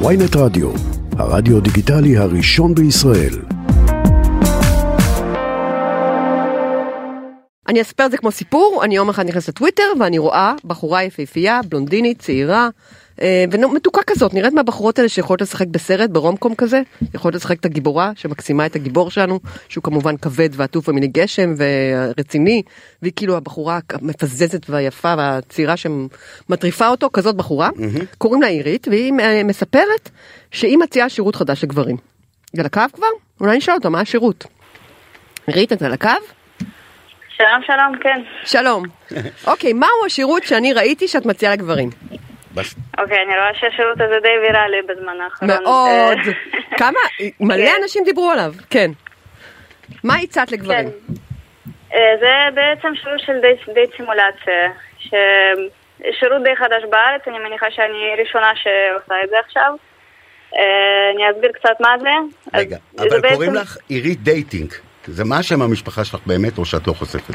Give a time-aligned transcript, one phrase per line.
[0.00, 0.70] ויינט רדיו,
[1.18, 3.34] הרדיו דיגיטלי הראשון בישראל.
[7.68, 11.60] אני אספר את זה כמו סיפור, אני יום אחד נכנסת לטוויטר ואני רואה בחורה יפהפייה,
[11.68, 12.68] בלונדינית, צעירה,
[13.50, 16.82] ומתוקה כזאת, נראית מהבחורות האלה שיכולות לשחק בסרט, ברומקום כזה,
[17.14, 22.62] יכולות לשחק את הגיבורה שמקסימה את הגיבור שלנו, שהוא כמובן כבד ועטוף במיני גשם ורציני,
[23.02, 28.04] והיא כאילו הבחורה המפזזת והיפה והצעירה שמטריפה אותו, כזאת בחורה, mm-hmm.
[28.18, 29.12] קוראים לה עירית, והיא
[29.44, 30.10] מספרת
[30.50, 31.96] שהיא מציעה שירות חדש לגברים.
[32.52, 33.06] היא על הקו כבר?
[33.40, 34.44] אולי נשאל אותה מה השירות.
[35.46, 36.08] עירית, את על הקו?
[37.36, 38.22] שלום, שלום, כן.
[38.44, 38.84] שלום.
[39.50, 41.90] אוקיי, מהו השירות שאני ראיתי שאת מציעה לגברים?
[42.98, 45.50] אוקיי, אני רואה שהשירות הזה די ויראלי בזמן האחרון.
[45.50, 46.18] מאוד.
[46.18, 46.98] אה, כמה,
[47.40, 47.72] מלא כן.
[47.82, 48.90] אנשים דיברו עליו, כן.
[50.04, 50.90] מה הצעת לגברים?
[50.90, 51.14] כן.
[51.94, 54.70] אה, זה בעצם שירות של דייט, דייט סימולציה.
[56.20, 59.74] שירות די חדש בארץ, אני מניחה שאני ראשונה שעושה את זה עכשיו.
[60.56, 62.08] אה, אני אסביר קצת מה זה.
[62.54, 64.72] רגע, אבל קוראים לך עירית dating.
[65.04, 67.34] זה מה שם המשפחה שלך באמת, או שאת לא חושפת?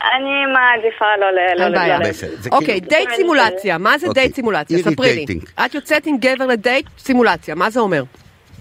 [0.00, 1.60] אני מעדיפה לא ל...
[1.60, 1.98] לא אין בעיה.
[1.98, 2.56] לדבר.
[2.56, 4.78] אוקיי, כאילו- דייט סימולציה, מה זה אוקיי, דייט סימולציה?
[4.78, 5.38] ספרי לי.
[5.66, 8.02] את יוצאת עם גבר לדייט סימולציה, מה זה אומר?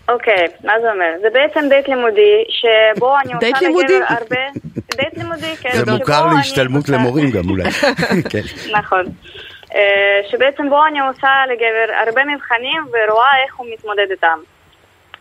[0.09, 1.11] אוקיי, מה זה אומר?
[1.21, 3.99] זה בעצם דייט לימודי, שבו אני עושה לימודי?
[3.99, 4.59] לגבר הרבה...
[4.95, 5.69] דייט לימודי, כן.
[5.73, 7.71] זה מוכר להשתלמות למורים גם אולי.
[8.31, 8.41] כן.
[8.71, 9.05] נכון.
[9.75, 14.39] אה, שבעצם בו אני עושה לגבר הרבה מבחנים ורואה איך הוא מתמודד איתם.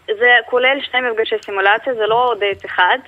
[0.06, 2.98] זה כולל שני מפגשי סימולציה, זה לא דייט אחד.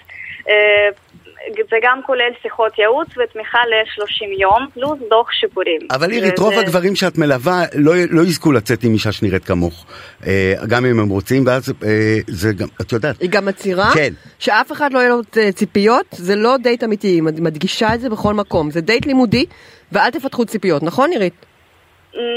[1.71, 5.79] זה גם כולל שיחות ייעוץ ותמיכה ל-30 יום, פלוס דוח שיפורים.
[5.91, 9.87] אבל עירית, וזה- רוב הגברים שאת מלווה לא, לא יזכו לצאת עם אישה שנראית כמוך,
[10.27, 14.13] אה, גם אם הם רוצים, ואז אה, זה גם, את יודעת, היא גם מצהירה כן.
[14.39, 18.01] שאף אחד לא יהיה לו אה, ציפיות, זה לא דייט אמיתי, היא מד- מדגישה את
[18.01, 19.47] זה בכל מקום, זה דייט לימודי,
[19.93, 21.35] ואל תפתחו ציפיות, נכון עירית?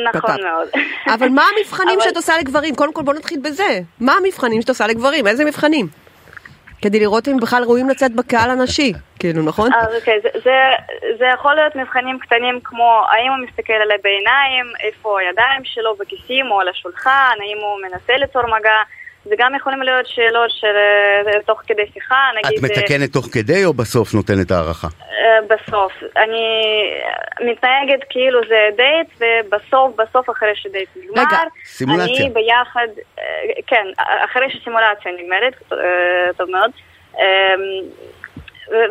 [0.09, 0.35] נכון פתח.
[0.43, 0.67] מאוד.
[1.15, 2.75] אבל מה המבחנים אבל- שאת עושה לגברים?
[2.75, 3.79] קודם כל בוא נתחיל בזה.
[3.99, 5.27] מה המבחנים שאת עושה לגברים?
[5.27, 5.87] איזה מבחנים?
[6.81, 9.73] כדי לראות אם בכלל ראויים לצאת בקהל הנשי, כאילו, נכון?
[9.73, 10.55] אז אוקיי, זה, זה,
[11.19, 16.51] זה יכול להיות מבחנים קטנים כמו האם הוא מסתכל עליי בעיניים, איפה הידיים שלו בכיסים
[16.51, 18.79] או על השולחן, האם הוא מנסה ליצור מגע,
[19.25, 20.75] זה גם יכולים להיות שאלות של
[21.27, 22.65] אה, תוך כדי שיחה, את נגיד...
[22.65, 24.87] אה, מתקנת תוך כדי או בסוף נותנת הערכה?
[24.87, 25.93] אה, בסוף.
[26.17, 26.47] אני
[27.41, 32.25] מתנהגת כאילו זה דייט, ובסוף, בסוף אחרי שדייט נגמר, רגע, סימולציה.
[32.25, 32.87] אני ביחד,
[33.67, 33.85] כן,
[34.25, 35.53] אחרי שסימולציה נגמרת,
[36.37, 36.71] טוב מאוד,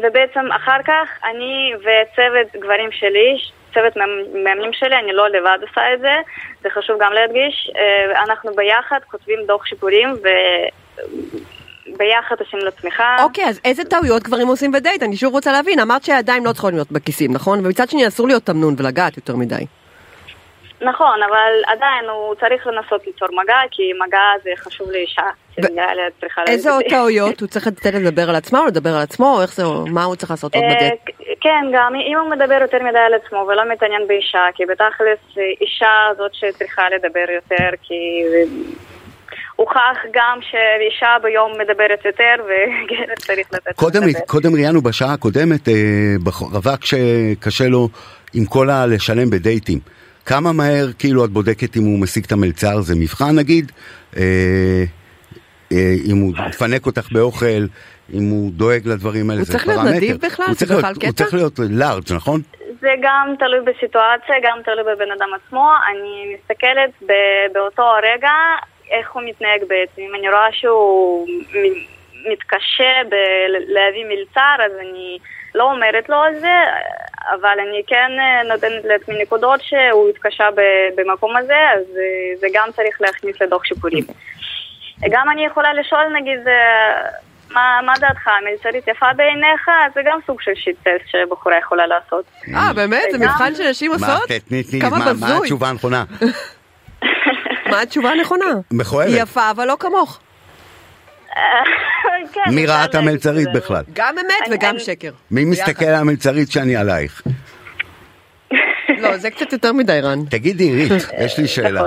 [0.02, 3.38] ובעצם אחר כך אני וצוות גברים שלי,
[3.74, 6.14] צוות מאמ- מאמנים שלי, אני לא לבד עושה את זה,
[6.62, 10.08] זה חשוב גם להדגיש, אה, אנחנו ביחד כותבים דוח שיפורים
[11.86, 13.16] וביחד עושים לו תמיכה.
[13.22, 15.02] אוקיי, אז איזה טעויות גברים עושים בדייט?
[15.02, 17.66] אני שוב רוצה להבין, אמרת שהידיים לא צריכות להיות בכיסים, נכון?
[17.66, 19.64] ומצד שני אסור להיות תמנון ולגעת יותר מדי.
[20.80, 25.30] נכון, אבל עדיין הוא צריך לנסות ליצור מגע, כי מגע זה חשוב לאישה.
[26.46, 26.82] איזה עוד.
[26.88, 27.40] טעויות?
[27.40, 29.36] הוא צריך לתת לדבר על עצמו או לדבר על עצמו?
[29.36, 31.00] או איך זה, מה הוא צריך לעשות עוד אה, בדייט?
[31.40, 35.42] כן, גם אם הוא מדבר יותר מדי על עצמו ולא מתעניין באישה, כי בתכלס אה,
[35.60, 38.24] אישה זאת שצריכה לדבר יותר, כי
[39.56, 44.20] הוכח גם שאישה ביום מדברת יותר וגבר צריך לתת קודם, לדבר.
[44.26, 45.74] קודם ראיינו בשעה הקודמת אה,
[46.52, 47.88] רווק שקשה לו
[48.34, 49.93] עם כל הלשלם בדייטים.
[50.26, 53.72] כמה מהר כאילו את בודקת אם הוא משיג את המלצר, זה מבחן נגיד?
[54.16, 54.22] אה,
[55.72, 55.78] אה,
[56.10, 57.64] אם הוא מפנק אותך באוכל,
[58.14, 59.96] אם הוא דואג לדברים האלה, הוא זה צריך להיות פרמטר.
[59.96, 60.46] נדיב בכלל?
[60.46, 61.12] הוא זה צריך להיות- בכלל הוא?
[61.16, 62.40] צריך להיות לארג', נכון?
[62.80, 65.68] זה גם תלוי בסיטואציה, גם תלוי בבן אדם עצמו.
[65.90, 68.32] אני מסתכלת ב- באותו הרגע
[68.90, 70.00] איך הוא מתנהג בעצם.
[70.08, 71.94] אם אני רואה שהוא מ-
[72.32, 73.14] מתקשה ב-
[73.74, 75.18] להביא מלצר, אז אני
[75.54, 76.54] לא אומרת לו על זה,
[77.32, 80.44] אבל אני כן אה, נותנת לעצמי נקודות שהוא התקשה
[80.96, 84.04] במקום הזה, אז אה, זה גם צריך להכניס לדוח שיפורים.
[85.10, 87.08] גם אני יכולה לשאול, נגיד, אה,
[87.50, 89.70] מה, מה דעתך, מלצרית יפה בעיניך?
[89.94, 92.24] זה גם סוג של שיט טסט שבחורה יכולה לעשות.
[92.54, 93.02] אה, באמת?
[93.12, 94.28] זה מבחן שנשים מה, עושות?
[94.48, 95.36] תני, תני, כמה מה- מה.
[95.36, 96.04] התשובה הנכונה?
[97.70, 98.44] מה התשובה הנכונה?
[98.70, 99.10] מכוערת.
[99.16, 100.20] יפה, אבל לא כמוך.
[102.32, 103.82] כן, מי ראה את המלצרית בכלל?
[103.92, 105.10] גם אמת אני- וגם אני- שקר.
[105.30, 105.62] מי ביחד.
[105.70, 107.22] מסתכל על המלצרית שאני עלייך?
[109.02, 110.24] לא, זה קצת יותר מדי, רן.
[110.30, 111.82] תגידי, עירית, יש לי שאלה.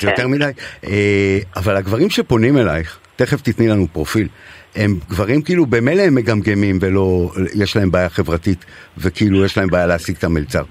[0.00, 0.50] זה יותר מדי?
[0.86, 4.28] אה, אבל הגברים שפונים אלייך, תכף תתני לנו פרופיל,
[4.76, 8.64] הם גברים כאילו במילא הם מגמגמים ולא, יש להם בעיה חברתית,
[8.98, 10.62] וכאילו יש להם בעיה להשיג את המלצר.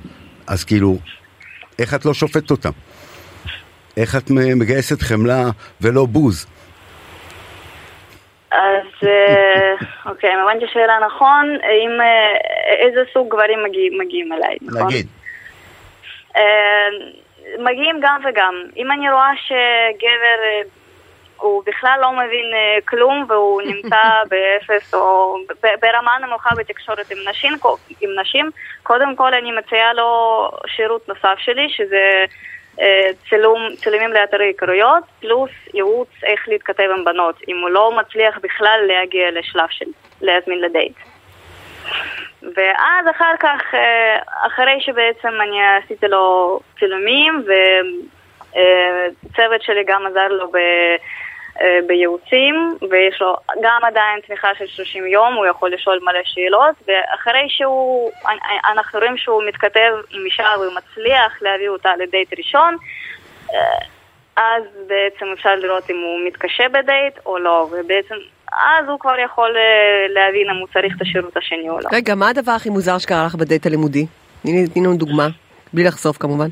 [0.48, 0.98] אז כאילו,
[1.80, 2.70] איך את לא שופטת אותם?
[3.98, 5.50] איך את מגייסת חמלה
[5.82, 6.46] ולא בוז?
[10.10, 12.38] אוקיי, אם הבנתי שאלה נכון, אם, אה,
[12.78, 14.88] איזה סוג גברים מגיעים, מגיעים אליי, נכון?
[14.88, 15.08] נגיד.
[16.36, 16.88] אה,
[17.60, 18.64] מגיעים גם וגם.
[18.78, 20.62] אם אני רואה שגבר אה,
[21.38, 22.46] הוא בכלל לא מבין
[22.86, 25.38] כלום והוא נמצא באפס או
[25.82, 27.54] ברמה נמוכה בתקשורת עם נשים,
[28.02, 28.50] עם נשים,
[28.84, 32.26] קודם כל אני מציעה לו שירות נוסף שלי, שזה
[33.30, 38.80] צילום, צילומים לאתרי היכרויות, פלוס ייעוץ איך להתכתב עם בנות, אם הוא לא מצליח בכלל
[38.88, 39.86] להגיע לשלב של
[40.22, 40.96] להזמין לדייט.
[42.42, 47.44] ואז אחר כך, אה, אחרי שבעצם אני עשיתי לו צילומים
[48.52, 50.58] וצוות שלי גם עזר לו ב...
[51.62, 56.76] אה, בייעוצים, ויש לו גם עדיין תמיכה של 30 יום, הוא יכול לשאול מלא שאלות,
[56.88, 58.12] ואחרי שהוא,
[58.72, 62.76] אנחנו רואים שהוא מתכתב עם אישה ומצליח להביא אותה לדייט ראשון,
[63.54, 63.58] אה,
[64.38, 68.16] אז בעצם אפשר לראות אם הוא מתקשה בדייט או לא, ובעצם
[68.52, 71.90] אז הוא כבר יכול אה, להבין אם הוא צריך את השירות השני או לא.
[71.92, 74.06] רגע, מה הדבר הכי מוזר שקרה לך בדייט הלימודי?
[74.42, 75.28] תני לנו דוגמה,
[75.74, 76.48] בלי לחשוף כמובן.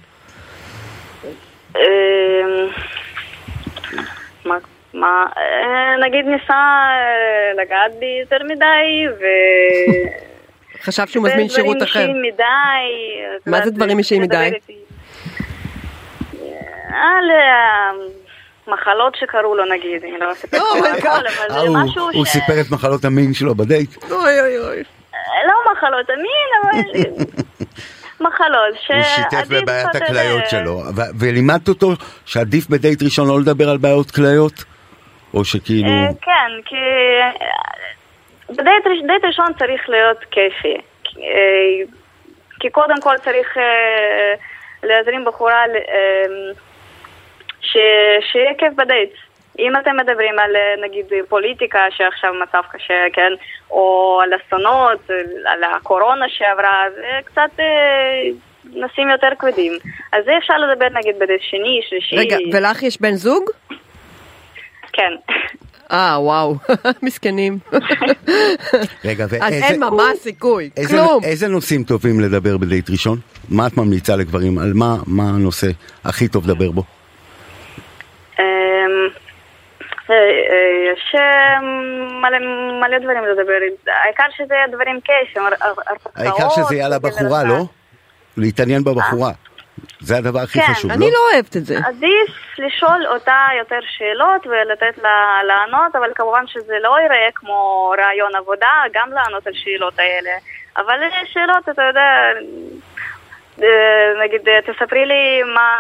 [5.03, 9.23] מה אה, נגיד ניסה אה, לגעת בי יותר מדי, ו...
[10.83, 12.05] חשב שהוא מזמין שירות אחר.
[12.05, 13.51] דברים אישיים מדי.
[13.51, 14.51] מה זה דברים אישיים מדי?
[16.89, 17.91] על אה,
[18.67, 22.15] מחלות שקרו לו נגיד, אני לא אספר לא, את הכל, אבל זה משהו ש...
[22.15, 24.03] הוא סיפר את מחלות המין שלו בדייט.
[24.11, 24.83] אוי אוי אוי.
[25.47, 27.23] לא מחלות המין, אבל...
[28.27, 28.91] מחלות ש...
[28.91, 30.83] הוא שיתף בבעיית הכליות שלו,
[31.19, 31.91] ולימדת אותו
[32.25, 34.73] שעדיף בדייט ראשון לא לדבר על בעיות כליות?
[35.33, 35.89] או שכאילו...
[35.89, 36.75] אה, כן, כי
[38.50, 40.77] בדייט ראשון צריך להיות כיפי.
[41.18, 41.85] אה,
[42.59, 44.33] כי קודם כל צריך אה,
[44.83, 45.63] להזרים בחורה
[48.31, 49.13] שיהיה כיף בדייט.
[49.59, 53.31] אם אתם מדברים על נגיד פוליטיקה שעכשיו מצב קשה, כן,
[53.71, 55.09] או על אסונות,
[55.45, 57.59] על הקורונה שעברה, זה קצת
[58.65, 59.74] נושאים יותר כבדים.
[60.12, 62.15] אז זה אפשר לדבר נגיד בדייט שני, שלישי.
[62.15, 63.44] רגע, ולך יש בן זוג?
[65.03, 65.33] כן.
[65.91, 66.55] אה, וואו,
[67.03, 67.59] מסכנים.
[69.05, 69.45] רגע, ואיזה...
[69.45, 71.23] אז אין ממש סיכוי, איזה, כלום.
[71.23, 73.17] איזה נושאים טובים לדבר בדייט ראשון?
[73.50, 74.57] מה את ממליצה לגברים?
[74.57, 75.67] על מה, מה הנושא
[76.05, 76.83] הכי טוב לדבר בו?
[78.39, 78.44] אמ,
[80.09, 81.15] אה, אה, יש
[82.21, 82.38] מלא,
[82.81, 83.53] מלא דברים לדבר,
[84.03, 85.44] העיקר שזה יהיה דברים כיפים,
[86.15, 87.65] העיקר שזה יהיה על הבחורה, לא?
[88.38, 89.31] להתעניין בבחורה.
[90.03, 90.95] זה הדבר הכי כן, חשוב, לא?
[90.95, 91.75] אני לא אוהבת את זה.
[91.85, 98.35] עדיף לשאול אותה יותר שאלות ולתת לה לענות, אבל כמובן שזה לא ייראה כמו רעיון
[98.35, 100.31] עבודה, גם לענות על שאלות האלה.
[100.77, 102.09] אבל שאלות, אתה יודע,
[103.61, 105.77] אה, נגיד, תספרי לי מה,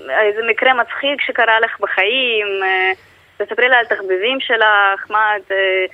[0.00, 2.92] איזה מקרה מצחיק שקרה לך בחיים, אה,
[3.36, 5.52] תספרי לי על תחביבים שלך, מה את...
[5.52, 5.86] אה,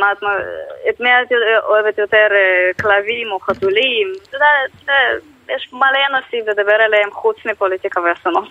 [0.00, 0.12] מה,
[0.88, 1.32] את מי את
[1.64, 2.26] אוהבת יותר,
[2.82, 4.12] כלבים או חתולים?
[4.28, 4.46] אתה יודע,
[5.56, 8.48] יש מלא נושאים לדבר עליהם חוץ מפוליטיקה ואסונות.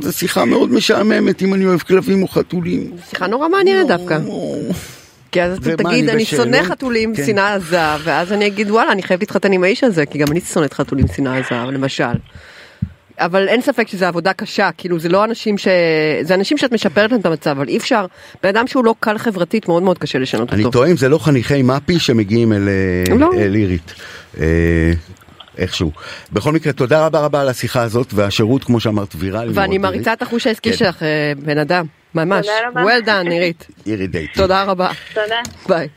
[0.00, 2.90] זו שיחה מאוד משעממת אם אני אוהב כלבים או חתולים.
[3.10, 4.18] שיחה נורא מעניינת דווקא.
[5.32, 7.26] כי אז אתה תגיד, אני שונא חתולים כן.
[7.26, 10.40] שנאה עזה, ואז אני אגיד, וואלה, אני חייב להתחתן עם האיש הזה, כי גם אני
[10.40, 12.04] שונאת חתולים שנאה עזה, למשל.
[13.18, 15.68] אבל אין ספק שזו עבודה קשה, כאילו זה לא אנשים ש...
[16.22, 18.06] זה אנשים שאת משפרת להם את המצב, אבל אי אפשר,
[18.42, 20.78] בן אדם שהוא לא קל חברתית מאוד מאוד קשה לשנות אני אותו.
[20.78, 22.68] טועה אם זה לא חניכי מפ"י שמגיעים אל,
[23.18, 23.30] לא.
[23.38, 23.94] אל אירית.
[25.58, 25.92] איכשהו.
[26.32, 29.52] בכל מקרה, תודה רבה רבה על השיחה הזאת, והשירות, כמו שאמרת, ויראלי.
[29.54, 30.76] ואני מאוד, מעריצה את החוש העסקי כן.
[30.76, 32.46] שלך, אה, בן אדם, ממש.
[32.46, 32.82] תודה רבה.
[32.82, 33.66] well done, נירית.
[33.86, 34.32] אירית דייטי.
[34.34, 34.90] תודה רבה.
[35.14, 35.40] תודה.
[35.68, 35.88] ביי.